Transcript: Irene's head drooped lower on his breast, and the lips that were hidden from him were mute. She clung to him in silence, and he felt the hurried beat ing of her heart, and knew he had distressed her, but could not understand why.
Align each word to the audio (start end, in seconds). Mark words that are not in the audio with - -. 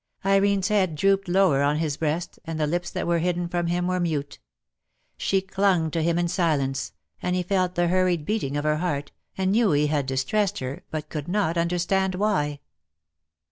Irene's 0.25 0.69
head 0.69 0.95
drooped 0.95 1.27
lower 1.27 1.61
on 1.61 1.75
his 1.77 1.95
breast, 1.95 2.39
and 2.43 2.59
the 2.59 2.65
lips 2.65 2.89
that 2.89 3.05
were 3.05 3.19
hidden 3.19 3.47
from 3.47 3.67
him 3.67 3.85
were 3.85 3.99
mute. 3.99 4.39
She 5.15 5.41
clung 5.41 5.91
to 5.91 6.01
him 6.01 6.17
in 6.17 6.27
silence, 6.27 6.93
and 7.21 7.35
he 7.35 7.43
felt 7.43 7.75
the 7.75 7.87
hurried 7.87 8.25
beat 8.25 8.41
ing 8.43 8.57
of 8.57 8.63
her 8.63 8.77
heart, 8.77 9.11
and 9.37 9.51
knew 9.51 9.73
he 9.73 9.85
had 9.85 10.07
distressed 10.07 10.57
her, 10.57 10.81
but 10.89 11.09
could 11.09 11.27
not 11.27 11.55
understand 11.55 12.15
why. 12.15 12.61